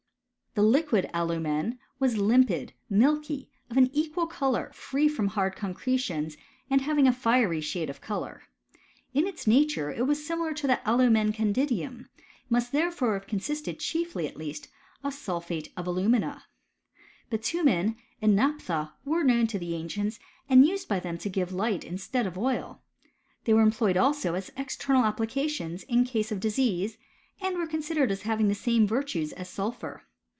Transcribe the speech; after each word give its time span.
The 0.53 0.63
liquid 0.63 1.09
alumen 1.13 1.79
was 1.97 2.17
limpid, 2.17 2.73
milky, 2.89 3.49
of 3.69 3.77
an 3.77 3.89
equal 3.93 4.27
colour, 4.27 4.69
free 4.73 5.07
from 5.07 5.27
hard 5.29 5.55
concretions, 5.55 6.35
and 6.69 6.81
having 6.81 7.07
a 7.07 7.13
fiery 7.13 7.61
shade 7.61 7.89
of 7.89 8.01
colour. 8.01 8.41
f 8.73 8.79
In 9.13 9.27
its 9.27 9.47
nature, 9.47 9.93
it 9.93 10.01
was 10.05 10.27
similar 10.27 10.53
to 10.55 10.67
the 10.67 10.81
alumen 10.85 11.31
candidum; 11.31 12.09
it 12.17 12.23
must 12.49 12.73
therefore 12.73 13.13
have 13.13 13.27
consisted 13.27 13.79
chiefly, 13.79 14.27
at 14.27 14.35
least, 14.35 14.67
of 15.05 15.13
sulphate 15.13 15.71
of 15.77 15.87
alumina. 15.87 16.43
Bitumen 17.29 17.95
and 18.21 18.35
naphtha 18.35 18.91
were 19.05 19.23
known 19.23 19.47
to 19.47 19.57
the 19.57 19.73
ancients, 19.75 20.19
and 20.49 20.67
used 20.67 20.89
by 20.89 20.99
them 20.99 21.17
to 21.19 21.29
give 21.29 21.53
light 21.53 21.85
instead 21.85 22.27
of 22.27 22.37
oil; 22.37 22.81
they 23.45 23.53
were 23.53 23.61
employed 23.61 23.95
also 23.95 24.33
as 24.33 24.51
external 24.57 25.05
applications 25.05 25.83
in 25.83 26.03
cases 26.03 26.33
of 26.33 26.41
disease, 26.41 26.97
and 27.39 27.57
were 27.57 27.65
considered 27.65 28.11
as 28.11 28.23
having 28.23 28.49
the 28.49 28.53
same 28.53 28.85
virtues 28.85 29.31
as 29.31 29.47
sulphur. 29.47 30.03